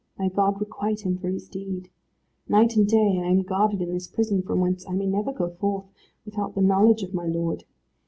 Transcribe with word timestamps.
May 0.17 0.29
God 0.29 0.59
requite 0.59 1.01
him 1.01 1.19
for 1.19 1.27
his 1.29 1.47
deed. 1.47 1.91
Night 2.49 2.75
and 2.75 2.87
day 2.87 3.19
I 3.23 3.27
am 3.27 3.43
guarded 3.43 3.81
in 3.83 3.93
this 3.93 4.07
prison, 4.07 4.41
from 4.41 4.59
whence 4.59 4.83
I 4.89 4.93
may 4.93 5.05
never 5.05 5.31
go 5.31 5.51
forth, 5.51 5.85
without 6.25 6.55
the 6.55 6.61
knowledge 6.61 7.03
of 7.03 7.13
my 7.13 7.27
lord. 7.27 7.65